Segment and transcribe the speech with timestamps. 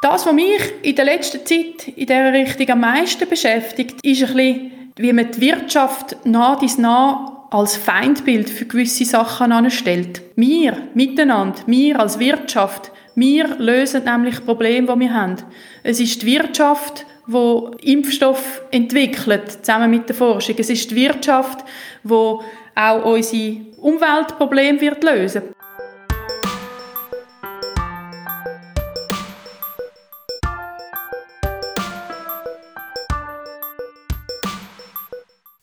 [0.00, 4.34] Das, was mich in der letzten Zeit in dieser Richtung am meisten beschäftigt, ist ein
[4.34, 10.22] bisschen, wie man die Wirtschaft nah dies nah als Feindbild für gewisse Sachen anstellt.
[10.36, 15.36] Wir miteinander, wir als Wirtschaft, wir lösen nämlich Probleme, die wir haben.
[15.82, 20.54] Es ist die Wirtschaft, wo Impfstoff entwickelt, zusammen mit der Forschung.
[20.58, 21.64] Es ist die Wirtschaft,
[22.04, 22.44] wo
[22.76, 25.42] auch unsere Umweltprobleme wird lösen.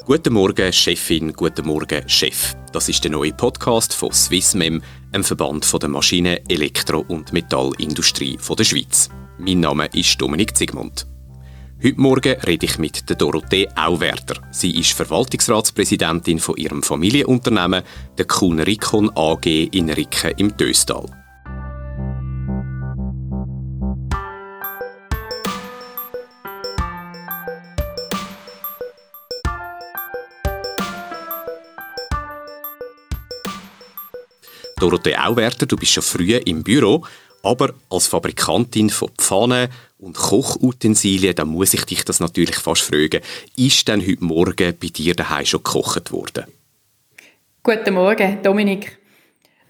[0.06, 2.56] Guten Morgen, Chefin, guten Morgen, Chef.
[2.72, 4.80] Das ist der neue Podcast von Swissmem,
[5.12, 9.10] einem Verband der Maschinen-, Elektro- und Metallindustrie der Schweiz.
[9.40, 11.08] Mein Name ist Dominik Zigmund.
[11.84, 14.48] Heute Morgen rede ich mit der Dorothee Auwerter.
[14.52, 17.82] Sie ist Verwaltungsratspräsidentin von ihrem Familienunternehmen,
[18.16, 21.25] der Kuhn Rikon AG in Ricken im Döstal.
[34.86, 37.04] Dorothee Auwerter, du bist schon früh im Büro,
[37.42, 43.22] aber als Fabrikantin von Pfannen und Kochutensilien, da muss ich dich das natürlich fast fragen,
[43.58, 46.44] ist denn heute Morgen bei dir daheim schon gekocht worden?
[47.64, 49.00] Guten Morgen, Dominik.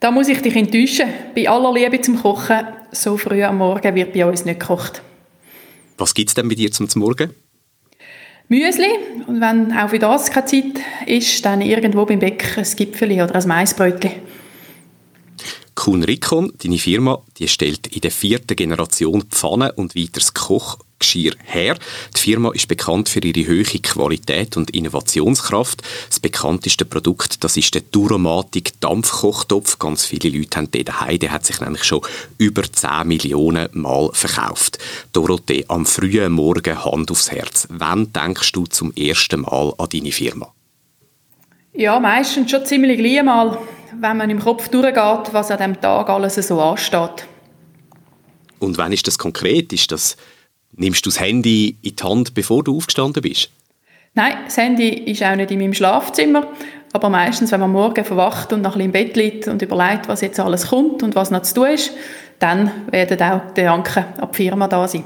[0.02, 1.08] Da muss ich dich enttäuschen.
[1.34, 5.02] Bei aller Liebe zum Kochen, so früh am Morgen wird bei uns nicht gekocht.
[5.98, 7.34] Was gibt es denn bei dir zum Morgen?
[8.50, 8.90] Müsli
[9.28, 13.36] und wenn auch für das keine Zeit ist, dann irgendwo beim Bäcker ein Gipfeli oder
[13.36, 14.12] ein Maisbrötchen.
[15.86, 21.78] Kuhn Rikon, deine Firma, die stellt in der vierten Generation Pfannen und weiteres Kochgeschirr her.
[22.16, 25.84] Die Firma ist bekannt für ihre hohe Qualität und Innovationskraft.
[26.10, 29.78] Das bekannteste Produkt, das ist der Duromatic Dampfkochtopf.
[29.78, 31.20] Ganz viele Leute haben den daheim.
[31.20, 32.02] Der hat sich nämlich schon
[32.40, 34.80] über 10 Millionen Mal verkauft.
[35.14, 37.68] Dorothee, am frühen Morgen Hand aufs Herz.
[37.70, 40.52] Wann denkst du zum ersten Mal an deine Firma?
[41.74, 43.60] Ja, meistens schon ziemlich gleich mal
[44.00, 47.28] wenn man im Kopf durchgeht, was an diesem Tag alles so ansteht.
[48.60, 49.74] Und wann ist das konkret?
[49.74, 50.18] Ist das,
[50.74, 53.50] nimmst du das Handy in die Hand, bevor du aufgestanden bist?
[54.14, 56.48] Nein, das Handy ist auch nicht in meinem Schlafzimmer.
[56.94, 60.08] Aber meistens, wenn man morgen verwacht und noch ein bisschen im Bett liegt und überlegt,
[60.08, 61.92] was jetzt alles kommt und was noch zu tun ist,
[62.40, 65.04] dann werden auch die Gedanken an die Firma da sein.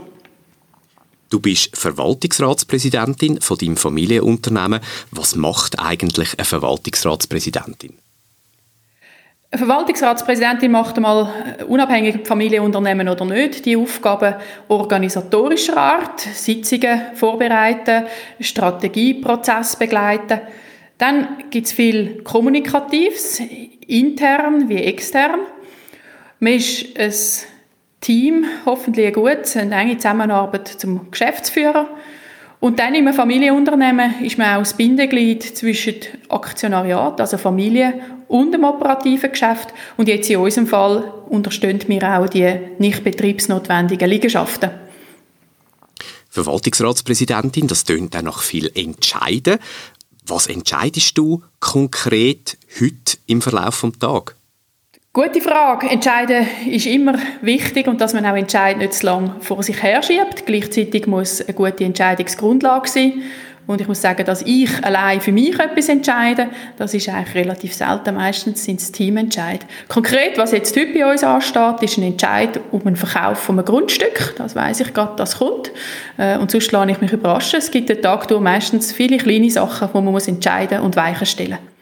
[1.30, 4.80] Du bist Verwaltungsratspräsidentin von deinem Familienunternehmen.
[5.12, 7.98] Was macht eigentlich eine Verwaltungsratspräsidentin?
[9.52, 14.36] Eine Verwaltungsratspräsidentin macht einmal äh, unabhängig Familienunternehmen oder nicht die Aufgaben
[14.68, 18.06] organisatorischer Art, Sitzungen vorbereiten,
[18.40, 20.42] Strategieprozess begleiten.
[21.00, 23.42] Dann gibt es viel Kommunikatives,
[23.88, 25.40] intern wie extern.
[26.40, 27.14] Man ist ein
[28.02, 31.88] Team, hoffentlich gutes, eine enge Zusammenarbeit zum Geschäftsführer.
[32.60, 35.96] Und dann im Familienunternehmen ist man auch das Bindeglied zwischen
[36.28, 39.74] Aktionariat, also Familie, und dem operativen Geschäft.
[39.98, 44.70] Und jetzt in unserem Fall unterstützen wir auch die nicht betriebsnotwendigen Liegenschaften.
[46.30, 49.58] Verwaltungsratspräsidentin, das tönt dann nach viel Entscheiden.
[50.26, 54.36] Was entscheidest du konkret heute im Verlauf des Tages?
[55.12, 55.90] Gute Frage.
[55.90, 60.04] Entscheiden ist immer wichtig und dass man auch Entscheid nicht zu lange vor sich her
[60.04, 60.46] schiebt.
[60.46, 63.24] Gleichzeitig muss eine gute Entscheidungsgrundlage sein.
[63.68, 66.47] Und ich muss sagen, dass ich allein für mich etwas entscheide,
[66.78, 68.16] das ist eigentlich relativ selten.
[68.16, 69.66] Meistens sind es Teamentscheid.
[69.88, 73.66] Konkret, was jetzt heute bei uns ansteht, ist ein Entscheid um den Verkauf von einem
[73.66, 74.36] Grundstück.
[74.38, 75.72] Das weiß ich gerade, das kommt.
[76.18, 77.59] Äh, und sonst lasse ich mich überraschen.
[77.59, 81.52] Es gibt den Tag durch meistens viele kleine Sachen, die man entscheiden und weichen stellen
[81.52, 81.79] muss.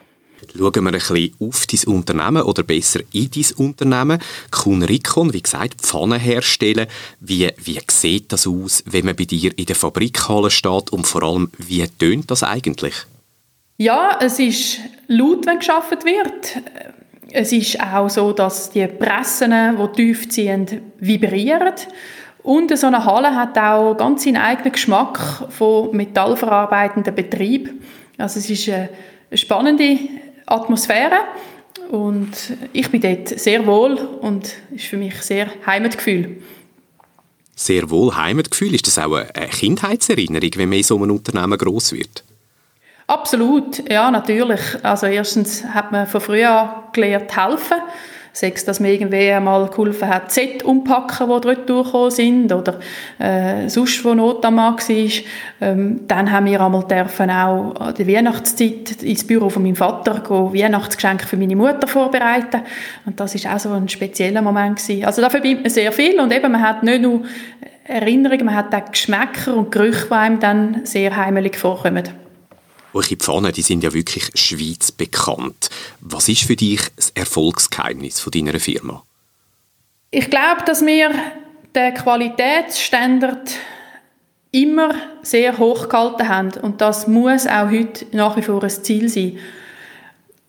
[0.55, 4.19] Schauen wir ein bisschen auf dein Unternehmen oder besser in dein Unternehmen.
[4.51, 6.87] Kuhn Rikon, wie gesagt, Pfannen herstellen.
[7.19, 11.23] Wie, wie sieht das aus, wenn man bei dir in der Fabrikhalle steht und vor
[11.23, 12.95] allem, wie tönt das eigentlich?
[13.77, 16.63] Ja, es ist laut, wenn geschaffen wird.
[17.31, 20.66] Es ist auch so, dass die Pressen, die tief ziehen,
[20.99, 21.73] vibrieren.
[22.41, 27.81] Und so eine Halle hat auch ganz seinen eigenen Geschmack von metallverarbeitenden Betrieb.
[28.17, 28.90] Also es ist eine
[29.33, 29.99] spannende
[30.47, 31.20] Atmosphäre
[31.90, 32.32] und
[32.73, 36.41] ich bin dort sehr wohl und ist für mich sehr Heimatgefühl.
[37.55, 38.76] Sehr wohl Heimatgefühl.
[38.76, 42.23] Ist das auch eine Kindheitserinnerung, wenn man in so einem Unternehmen groß wird?
[43.08, 44.59] Absolut, ja, natürlich.
[44.84, 47.78] Also erstens hat man von früh an gelernt helfen.
[48.39, 52.79] Sei es, dass man irgendwie einmal geholfen hat, Z umpacken, die dort durchgekommen sind, oder
[53.17, 55.11] äh, sonst, wo Not am Mann war.
[55.59, 60.19] Ähm, dann haben wir einmal dürfen auch an der Weihnachtszeit ins Büro von meinem Vater
[60.19, 62.61] gehen, Weihnachtsgeschenke für meine Mutter vorbereiten.
[63.07, 65.03] Und das ist auch so ein spezieller Moment gewesen.
[65.03, 67.23] Also da verbindet man sehr viel und eben, man hat nicht nur
[67.85, 72.27] Erinnerungen, man hat auch Geschmäcker und Gerüche, die einem dann sehr heimelig vorkommen.
[72.93, 75.69] Eure Pfannen, die sind ja wirklich Schweiz bekannt.
[75.99, 79.03] Was ist für dich das Erfolgsgeheimnis von deiner Firma?
[80.09, 81.11] Ich glaube, dass wir
[81.75, 83.51] den Qualitätsstandard
[84.51, 89.09] immer sehr hoch gehalten haben und das muss auch heute nach wie vor ein Ziel
[89.09, 89.37] sein.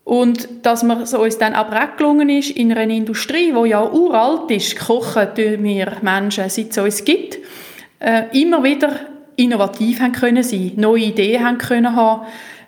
[0.05, 3.84] Und dass mir so uns dann aber auch gelungen ist, in einer Industrie, die ja
[3.84, 7.37] uralt ist, kochen wir Menschen, seit es uns gibt,
[7.99, 9.00] äh, immer wieder
[9.38, 12.26] innovativ haben können sein, neue Ideen haben können haben,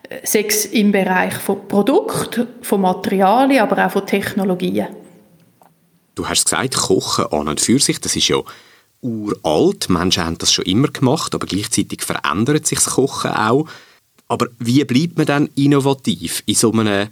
[0.08, 4.88] äh, sechs im Bereich von Produkt, von Materialien, aber auch von Technologien.
[6.14, 8.37] Du hast gesagt, Kochen an und für sich, das ist ja
[9.00, 9.88] uralt.
[9.88, 13.66] Menschen haben das schon immer gemacht, aber gleichzeitig verändert sich das Kochen auch.
[14.28, 17.08] Aber wie bleibt man dann innovativ in so einem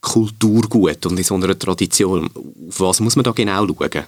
[0.00, 2.30] Kulturgut und in so einer Tradition?
[2.68, 4.04] Auf was muss man da genau schauen?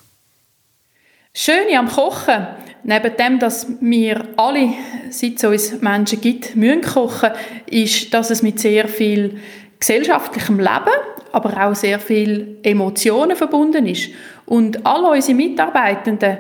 [1.32, 2.44] Schöne am Kochen,
[2.82, 4.70] neben dem, dass wir alle,
[5.10, 7.30] seit es uns Menschen gibt, müssen kochen,
[7.66, 9.38] ist, dass es mit sehr viel
[9.78, 10.90] gesellschaftlichem Leben,
[11.30, 14.10] aber auch sehr viel Emotionen verbunden ist.
[14.44, 16.38] Und alle unsere Mitarbeitenden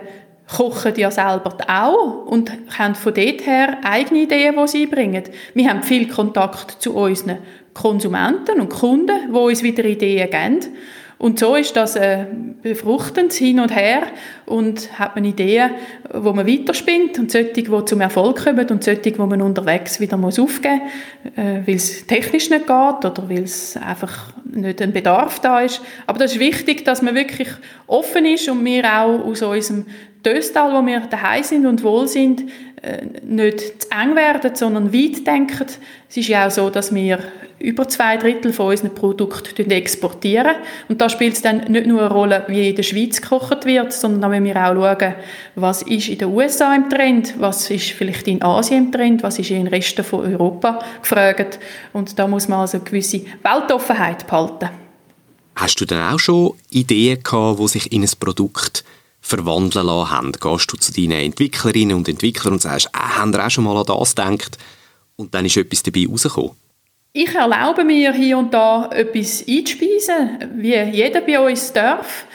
[0.56, 5.22] kochen ja selber auch und haben von dort her eigene Ideen, die sie bringen.
[5.54, 7.38] Wir haben viel Kontakt zu unseren
[7.74, 10.74] Konsumenten und Kunden, die uns wieder Ideen geben.
[11.20, 12.24] Und so ist das äh,
[12.62, 14.04] befruchtend hin und her
[14.46, 15.72] und hat man Ideen,
[16.14, 20.16] wo man weiterspinnt und solche, die zum Erfolg kommen und solche, die man unterwegs wieder
[20.16, 22.70] muss aufgeben muss, äh, weil es technisch nicht geht
[23.04, 25.82] oder weil es einfach nicht ein Bedarf da ist.
[26.06, 27.48] Aber das ist wichtig, dass man wirklich
[27.86, 29.84] offen ist und wir auch aus unserem
[30.24, 32.44] Döstal, wo wir daheim sind und wohl sind,
[33.22, 35.66] nicht zu eng werden, sondern weit denken.
[36.08, 37.18] Es ist ja auch so, dass wir
[37.58, 40.56] über zwei Drittel von unseren Produkten exportieren.
[40.88, 43.92] Und da spielt es dann nicht nur eine Rolle, wie in der Schweiz gekocht wird,
[43.92, 45.14] sondern da müssen wir auch schauen,
[45.56, 49.38] was ist in den USA im Trend, was ist vielleicht in Asien im Trend, was
[49.38, 51.58] ist in den Resten von Europa gefragt.
[51.92, 54.70] Und da muss man also eine gewisse Weltoffenheit behalten.
[55.54, 58.84] Hast du dann auch schon Ideen gehabt, die sich in ein Produkt
[59.30, 60.32] verwandeln lassen haben?
[60.32, 63.76] Gehst du zu deinen Entwicklerinnen und Entwicklern und sagst, ah, haben ihr auch schon mal
[63.76, 64.58] an das gedacht?
[65.16, 66.52] Und dann ist etwas dabei rausgekommen?
[67.12, 72.26] Ich erlaube mir hier und da etwas einzuspeisen, wie jeder bei uns darf.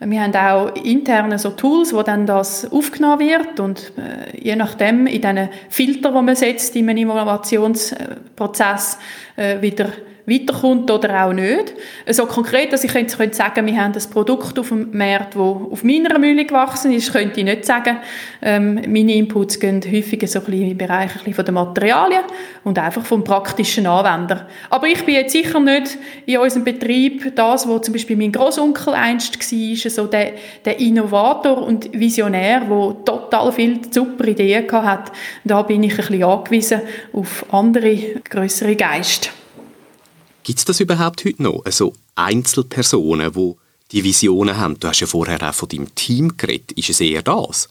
[0.00, 5.06] Wir haben auch interne so Tools, wo dann das aufgenommen wird und äh, je nachdem
[5.06, 8.98] in diesen Filter, die man setzt in einem Innovationsprozess,
[9.36, 9.92] äh, wieder
[10.26, 11.74] weiterkommt oder auch nicht.
[12.08, 15.40] So konkret, dass ich könnte, könnte sagen, wir haben ein Produkt auf dem Markt, das
[15.40, 17.98] auf meiner Mühle gewachsen ist, könnte ich nicht sagen.
[18.40, 22.22] Ähm, meine Inputs gehen häufig so ein bisschen im Bereich ein bisschen von den Materialien
[22.64, 24.48] und einfach vom praktischen Anwender.
[24.70, 28.94] Aber ich bin jetzt sicher nicht in unserem Betrieb das, wo zum Beispiel mein Großonkel
[28.94, 30.32] einst war, so der,
[30.64, 35.12] der Innovator und Visionär, der total viele super Ideen hatte.
[35.44, 36.80] Da bin ich ein bisschen angewiesen
[37.12, 37.96] auf andere,
[38.28, 39.30] größere Geister.
[40.44, 41.64] Gibt es das überhaupt heute noch?
[41.64, 43.54] Also Einzelpersonen, die
[43.92, 44.78] die Visionen haben?
[44.78, 46.72] Du hast ja vorher auch von deinem Team geredet.
[46.72, 47.68] Ist es eher das?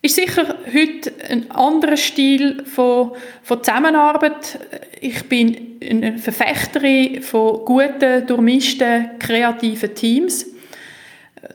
[0.00, 3.12] Ist sicher heute ein anderer Stil von,
[3.42, 4.60] von Zusammenarbeit.
[5.00, 10.46] Ich bin eine Verfechterin von guten, durchmischten, kreativen Teams.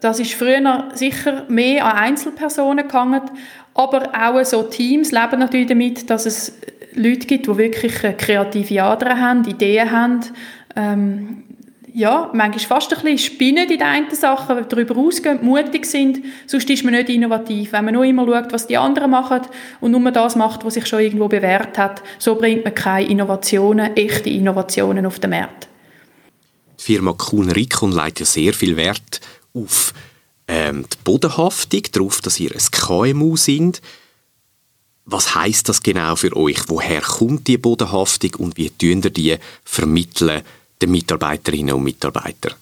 [0.01, 3.21] Das ist früher sicher mehr an Einzelpersonen gegangen,
[3.73, 6.53] aber auch so Teams leben natürlich damit, dass es
[6.95, 10.19] Leute gibt, die wirklich kreative Adern haben, Ideen haben.
[10.75, 11.43] Ähm,
[11.93, 16.69] ja, manchmal fast ein bisschen spinnen in den einen Sachen, darüber ausgehen, mutig sind, sonst
[16.69, 17.71] ist man nicht innovativ.
[17.71, 19.41] Wenn man nur immer schaut, was die anderen machen
[19.79, 23.95] und nur das macht, was sich schon irgendwo bewährt hat, so bringt man keine Innovationen,
[23.95, 25.67] echte Innovationen auf den Markt.
[26.79, 29.21] Die Firma Kuhn Rikon legt ja sehr viel Wert
[29.53, 29.93] auf
[30.47, 33.81] ähm, die Bodenhaftung, darauf, dass ihr ein KMU sind.
[35.05, 36.69] Was heißt das genau für euch?
[36.69, 40.41] Woher kommt die Bodenhaftung und wie tun ihr die vermitteln
[40.81, 42.53] den Mitarbeiterinnen und Mitarbeitern?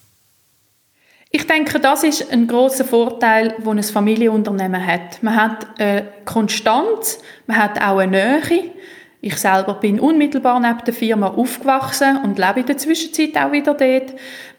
[1.30, 5.22] Ich denke, das ist ein großer Vorteil, den ein Familienunternehmen hat.
[5.22, 8.72] Man hat eine Konstanz, man hat auch eine Nähe.
[9.22, 13.72] Ich selber bin unmittelbar neben der Firma aufgewachsen und lebe in der Zwischenzeit auch wieder
[13.72, 14.12] dort.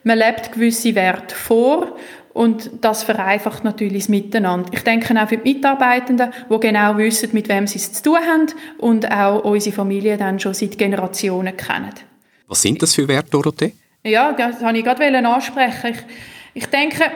[0.03, 1.95] Man lebt gewisse Werte vor
[2.33, 4.69] und das vereinfacht natürlich das Miteinander.
[4.73, 8.17] Ich denke auch für die Mitarbeitenden, die genau wissen, mit wem sie es zu tun
[8.17, 8.47] haben
[8.79, 11.93] und auch unsere Familie dann schon seit Generationen kennen.
[12.47, 13.73] Was sind das für Werte, Dorothee?
[14.03, 15.93] Ja, das wollte ich gerade ansprechen.
[16.53, 17.11] Ich, Ich denke,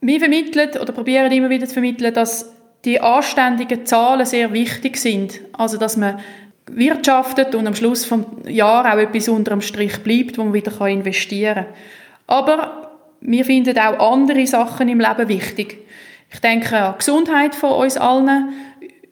[0.00, 2.52] wir vermitteln oder probieren immer wieder zu vermitteln, dass
[2.84, 5.40] die anständigen Zahlen sehr wichtig sind.
[5.52, 6.20] Also, dass man
[6.66, 10.86] wirtschaftet und am Schluss des Jahres auch etwas unter dem Strich bleibt, wo man wieder
[10.86, 11.74] investieren kann.
[12.26, 12.83] Aber
[13.24, 15.78] wir finden auch andere Sachen im Leben wichtig.
[16.30, 18.52] Ich denke an die Gesundheit von uns allen,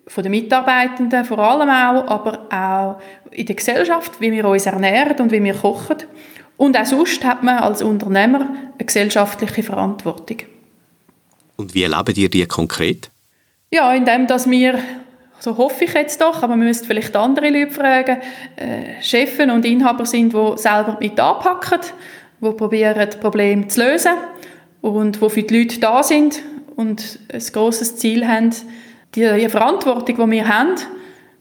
[0.07, 3.01] von den Mitarbeitenden vor allem auch, aber auch
[3.31, 5.97] in der Gesellschaft, wie wir uns ernähren und wie wir kochen.
[6.59, 10.39] Und auch sonst hat man als Unternehmer eine gesellschaftliche Verantwortung.
[11.57, 13.11] Und wie erleben ihr die konkret?
[13.73, 14.79] Ja, indem dass wir,
[15.39, 18.19] so hoffe ich jetzt doch, aber man müsste vielleicht andere Leute fragen,
[18.57, 21.81] äh, Chefen und Inhaber sind, die selber mit anpacken,
[22.43, 24.13] die probieren, Probleme zu lösen
[24.81, 26.43] und die für die Leute da sind
[26.77, 28.51] und ein grosses Ziel haben,
[29.15, 30.75] die, Verantwortung, die wir haben,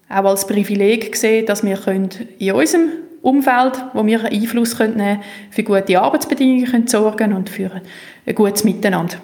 [0.09, 2.89] auch als Privileg sehen, dass wir in unserem
[3.21, 7.81] Umfeld, wo wir Einfluss nehmen können, für gute Arbeitsbedingungen können sorgen und für
[8.25, 9.17] ein gutes Miteinander.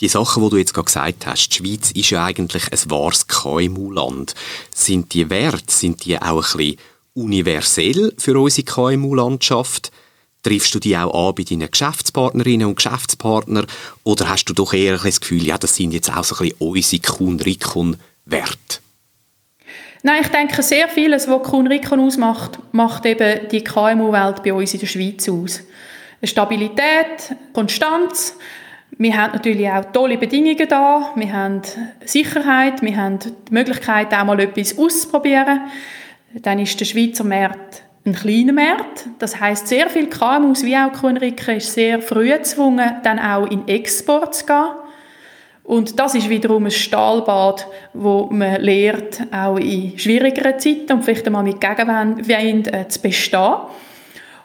[0.00, 3.28] Die Sachen, die du jetzt gerade gesagt hast, die Schweiz ist ja eigentlich ein wahres
[3.28, 4.34] KMU-Land.
[4.74, 6.76] Sind die Werte, sind die auch ein bisschen
[7.14, 9.92] universell für unsere KMU-Landschaft?
[10.42, 13.66] Triffst du die auch an bei deinen Geschäftspartnerinnen und Geschäftspartnern?
[14.02, 16.68] Oder hast du doch eher das Gefühl, ja, das sind jetzt auch so ein bisschen
[16.68, 18.80] unsere Kuhn-Rikon-Werte?
[20.02, 24.80] Nein, ich denke, sehr vieles, was Kuhn-Rikon ausmacht, macht eben die KMU-Welt bei uns in
[24.80, 25.60] der Schweiz aus.
[26.24, 28.36] Stabilität, Konstanz.
[28.98, 31.12] Wir haben natürlich auch tolle Bedingungen da.
[31.14, 31.62] Wir haben
[32.04, 35.62] Sicherheit, wir haben die Möglichkeit, auch mal etwas auszuprobieren.
[36.34, 37.71] Dann ist der Schweizer Markt
[38.04, 39.06] ein kleiner Markt.
[39.18, 43.68] Das heißt, sehr viele KMUs wie auch Kuhnrike ist sehr früh gezwungen, dann auch in
[43.68, 44.70] Export zu gehen.
[45.64, 51.26] Und das ist wiederum ein Stahlbad, wo man lernt, auch in schwierigeren Zeiten und vielleicht
[51.26, 53.54] einmal mit Gegenwind äh, zu bestehen.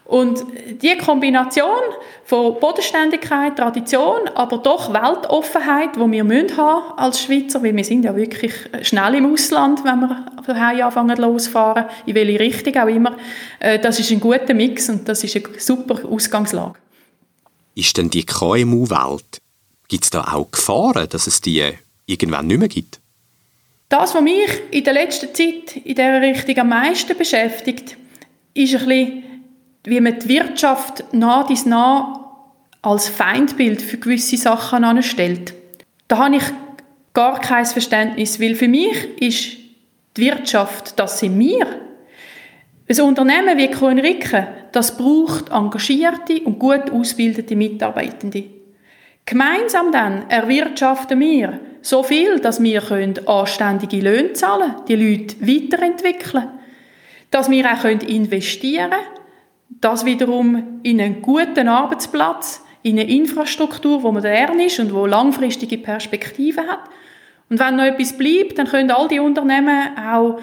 [0.07, 0.45] Und
[0.81, 1.81] die Kombination
[2.23, 8.05] von Bodenständigkeit, Tradition, aber doch Weltoffenheit, die wir müssen haben als Schweizer, weil wir sind
[8.05, 13.17] ja wirklich schnell im Ausland, wenn wir daheim anfangen losfahren, in welche Richtung auch immer,
[13.59, 16.75] äh, das ist ein guter Mix und das ist eine super Ausgangslage.
[17.75, 19.41] Ist denn die KMU-Welt,
[19.89, 21.73] gibt es da auch Gefahren, dass es die
[22.05, 23.01] irgendwann nicht mehr gibt?
[23.89, 27.97] Das, was mich in der letzten Zeit in dieser Richtung am meisten beschäftigt,
[28.53, 29.23] ist ein bisschen
[29.87, 32.43] wie man die Wirtschaft nah dies nah
[32.81, 35.53] als Feindbild für gewisse Sachen anstellt.
[36.09, 36.43] Da habe ich
[37.13, 39.57] gar kein Verständnis, weil für mich ist
[40.17, 41.65] die Wirtschaft, das sind wir.
[42.89, 48.43] Ein Unternehmen wie Kronricke, das braucht engagierte und gut ausgebildete Mitarbeitende.
[49.25, 52.83] Gemeinsam dann erwirtschaften wir so viel, dass wir
[53.25, 56.49] anständige Löhne zahlen können, die Leute weiterentwickeln,
[57.31, 59.16] dass wir auch investieren können,
[59.69, 65.77] das wiederum in einen guten Arbeitsplatz, in eine Infrastruktur, wo modern ist und wo langfristige
[65.77, 66.81] Perspektiven hat.
[67.49, 70.39] Und wenn noch etwas bleibt, dann können all die Unternehmen auch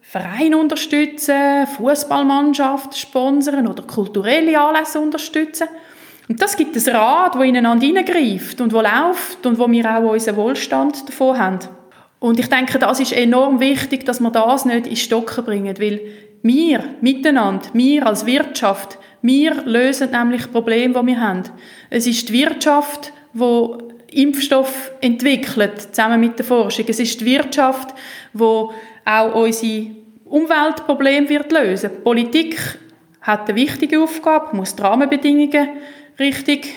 [0.00, 5.68] Vereine unterstützen, Fußballmannschaft sponsern oder kulturelle Anlässe unterstützen.
[6.28, 10.12] Und das gibt ein Rad, wo ineinander hineingreift und wo läuft und wo wir auch
[10.12, 11.58] unseren Wohlstand davon haben.
[12.20, 16.00] Und ich denke, das ist enorm wichtig, dass wir das nicht in Stocken bringen, weil
[16.42, 21.42] wir miteinander, wir als Wirtschaft, wir lösen nämlich Probleme, die wir haben.
[21.90, 26.86] Es ist die Wirtschaft, die Impfstoff entwickelt, zusammen mit der Forschung.
[26.88, 27.94] Es ist die Wirtschaft,
[28.32, 29.86] die auch unsere
[30.24, 31.90] Umweltprobleme wird lösen.
[31.96, 32.78] Die Politik
[33.20, 35.68] hat eine wichtige Aufgabe, muss die Rahmenbedingungen
[36.18, 36.74] richtig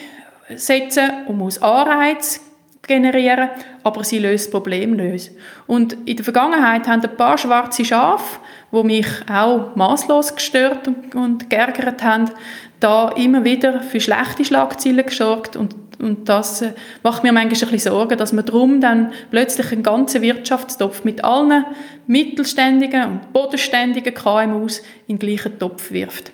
[0.56, 2.42] setzen und muss Anreize
[2.82, 3.50] generieren,
[3.84, 5.32] aber sie löst das Problem nicht.
[5.68, 8.40] Und in der Vergangenheit haben ein paar schwarze Schafe,
[8.72, 12.32] die mich auch maßlos gestört und, und geärgert haben,
[12.80, 16.74] da immer wieder für schlechte Schlagzeilen gesorgt und und das äh,
[17.04, 21.24] macht mir manchmal ein bisschen Sorgen, dass man darum dann plötzlich einen ganzen Wirtschaftstopf mit
[21.24, 21.64] allen
[22.08, 26.32] mittelständigen und bodenständigen KMUs in den gleichen Topf wirft.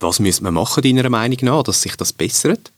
[0.00, 2.72] Was müsste man machen, deiner Meinung nach, dass sich das bessert?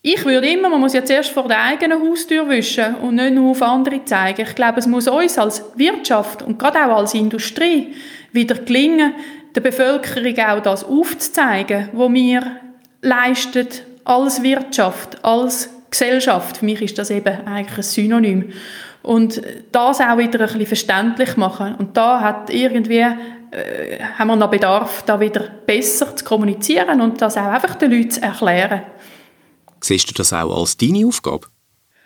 [0.00, 3.50] Ich würde immer, man muss ja zuerst vor der eigenen Haustür wischen und nicht nur
[3.50, 4.42] auf andere zeigen.
[4.42, 7.94] Ich glaube, es muss uns als Wirtschaft und gerade auch als Industrie
[8.30, 9.14] wieder gelingen,
[9.56, 12.60] der Bevölkerung auch das aufzuzeigen, was wir
[13.02, 13.66] leisten
[14.04, 16.58] als Wirtschaft, als Gesellschaft.
[16.58, 18.52] Für mich ist das eben eigentlich ein Synonym.
[19.02, 21.74] Und das auch wieder ein bisschen verständlich machen.
[21.74, 23.04] Und da hat irgendwie
[23.50, 27.90] äh, haben wir noch Bedarf, da wieder besser zu kommunizieren und das auch einfach den
[27.90, 28.82] Leuten zu erklären.
[29.80, 31.46] Siehst du das auch als deine Aufgabe?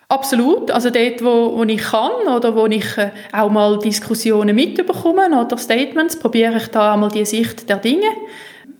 [0.09, 0.69] Absolut.
[0.69, 5.57] Also dort, wo, wo ich kann oder wo ich äh, auch mal Diskussionen mitbekomme oder
[5.57, 8.07] Statements, probiere ich da einmal die Sicht der Dinge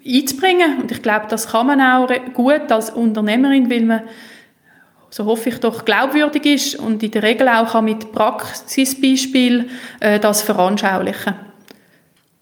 [0.05, 0.81] einzubringen.
[0.81, 4.01] Und ich glaube, das kann man auch gut als Unternehmerin, weil man
[5.09, 9.69] so hoffe ich doch, glaubwürdig ist und in der Regel auch kann mit Praxisbeispiel
[9.99, 11.35] äh, das veranschaulichen.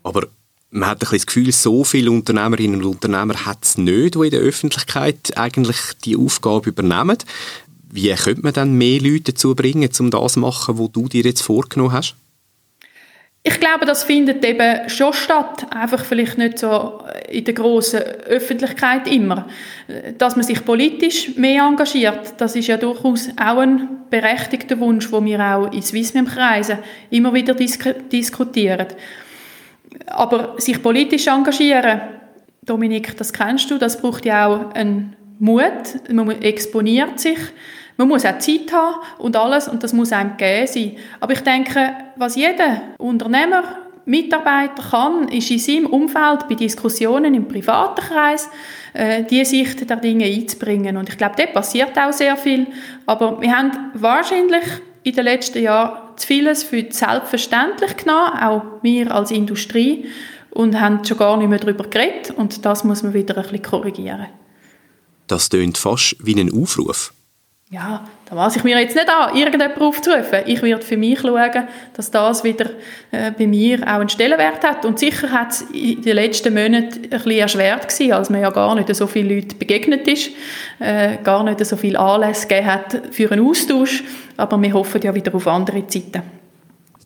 [0.03, 0.27] Aber
[0.71, 4.31] man hat ein das Gefühl, so viele Unternehmerinnen und Unternehmer hat es nicht, die in
[4.31, 7.17] der Öffentlichkeit eigentlich die Aufgabe übernehmen.
[7.91, 11.23] Wie könnte man dann mehr Leute dazu bringen, um das zu machen, was du dir
[11.23, 12.15] jetzt vorgenommen hast?
[13.43, 19.07] Ich glaube, das findet eben schon statt, einfach vielleicht nicht so in der großen Öffentlichkeit
[19.07, 19.47] immer.
[20.19, 25.25] Dass man sich politisch mehr engagiert, das ist ja durchaus auch ein berechtigter Wunsch, wo
[25.25, 26.77] wir auch in Swissmem-Kreisen
[27.09, 28.87] immer wieder disk diskutieren.
[30.07, 32.01] Aber sich politisch engagieren,
[32.63, 37.39] Dominik, das kennst du, das braucht ja auch einen Mut, man exponiert sich,
[37.97, 40.95] man muss auch Zeit haben und alles und das muss einem gegeben sein.
[41.19, 43.63] Aber ich denke, was jeder Unternehmer,
[44.05, 48.49] Mitarbeiter kann, ist in seinem Umfeld bei Diskussionen im privaten Kreis
[48.93, 50.97] äh, die Sicht der Dinge einzubringen.
[50.97, 52.67] Und ich glaube, dort passiert auch sehr viel.
[53.05, 54.63] Aber wir haben wahrscheinlich
[55.03, 60.05] in den letzten Jahren zu vieles für selbstverständlich genommen, auch wir als Industrie,
[60.51, 62.31] und haben schon gar nicht mehr darüber geredet.
[62.31, 64.27] Und das muss man wieder ein bisschen korrigieren.
[65.27, 67.13] Das tönt fast wie ein Aufruf
[67.71, 70.39] ja, da weiß ich mir jetzt nicht an, irgendjemanden aufzurufen.
[70.45, 72.69] Ich werde für mich schauen, dass das wieder
[73.11, 74.83] äh, bei mir auch einen Stellenwert hat.
[74.83, 78.49] Und sicher hat es in den letzten Monaten ein bisschen erschwert gewesen, als man ja
[78.49, 80.31] gar nicht so viele Leute begegnet ist,
[80.79, 84.03] äh, gar nicht so viele Anlässe gegeben hat für einen Austausch.
[84.35, 86.23] Aber wir hoffen ja wieder auf andere Zeiten.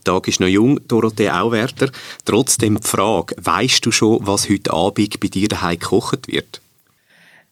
[0.04, 1.90] Tag ist noch jung, Dorothee Auwerter.
[2.26, 6.62] Trotzdem die Frage, weißt du schon, was heute Abend bei dir daheim gekocht wird?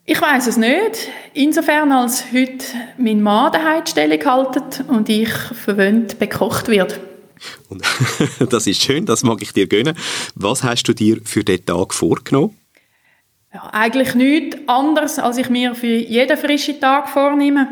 [0.05, 1.07] Ich weiß es nicht.
[1.33, 2.65] Insofern, als heute
[2.97, 6.99] mein Mann daheim Stellung haltet und ich verwöhnt bekocht wird.
[7.69, 7.83] Und
[8.49, 9.95] das ist schön, das mag ich dir gönnen.
[10.35, 12.57] Was hast du dir für den Tag vorgenommen?
[13.53, 17.69] Ja, eigentlich nichts anderes, als ich mir für jeden frischen Tag vornehme.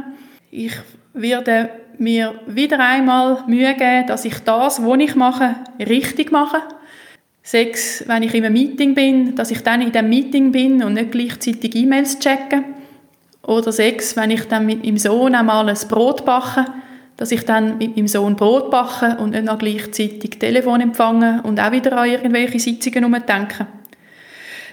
[0.51, 0.73] Ich
[1.13, 6.61] werde mir wieder einmal Mühe geben, dass ich das, was ich mache, richtig mache.
[7.43, 10.93] Sechs, wenn ich in einem Meeting bin, dass ich dann in dem Meeting bin und
[10.93, 12.63] nicht gleichzeitig E-Mails checke.
[13.43, 16.65] Oder sechs, wenn ich dann mit meinem Sohn einmal ein Brot backe,
[17.17, 21.59] dass ich dann mit meinem Sohn Brot backe und nicht noch gleichzeitig Telefon empfange und
[21.59, 23.65] auch wieder an irgendwelche Sitzungen umdenke.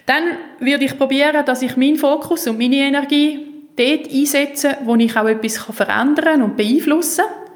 [0.04, 0.22] Dann
[0.58, 5.28] würde ich probieren, dass ich meinen Fokus und meine Energie dort einsetze, wo ich auch
[5.28, 7.48] etwas verändern und beeinflussen kann.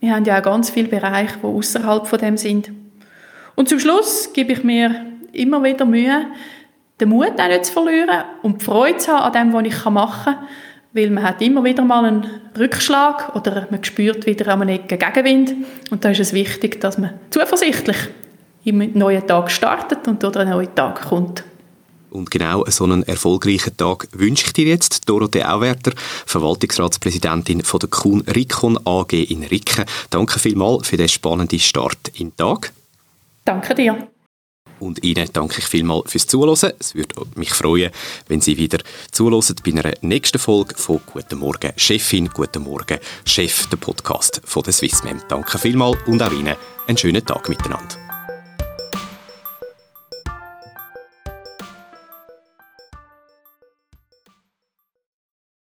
[0.00, 2.70] Wir haben ja auch ganz viele Bereiche, die außerhalb von dem sind.
[3.60, 6.24] Und zum Schluss gebe ich mir immer wieder Mühe,
[6.98, 9.84] den Mut auch nicht zu verlieren und die Freude zu haben an dem, was ich
[9.84, 10.48] machen kann.
[10.94, 12.26] Weil man hat immer wieder mal einen
[12.58, 15.66] Rückschlag oder man spürt wieder an einem Ecke Gegenwind.
[15.90, 17.98] Und da ist es wichtig, dass man zuversichtlich
[18.64, 21.44] im neuen Tag startet und durch den neuen Tag kommt.
[22.08, 25.92] Und genau so einen erfolgreichen Tag wünsche ich dir jetzt, Dorothee Auwerter,
[26.24, 29.84] Verwaltungsratspräsidentin von der Kuhn Rikon AG in Ricken.
[30.08, 32.72] Danke vielmals für den spannenden Start den Tag.
[33.44, 34.08] Danke dir.
[34.78, 36.72] Und Ihnen danke ich vielmals fürs Zuhören.
[36.78, 37.90] Es würde mich freuen,
[38.28, 38.78] wenn Sie wieder
[39.12, 44.62] zuhören bei einer nächsten Folge von Guten Morgen Chefin, Guten Morgen Chef, der Podcast von
[44.62, 45.20] der Swissmem.
[45.28, 48.09] Danke vielmals und auch Ihnen einen schönen Tag miteinander.